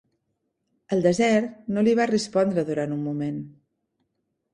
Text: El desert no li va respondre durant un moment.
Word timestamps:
El 0.95 1.03
desert 1.07 1.59
no 1.75 1.83
li 1.87 1.93
va 1.99 2.07
respondre 2.13 2.63
durant 2.71 2.97
un 2.97 3.05
moment. 3.09 3.37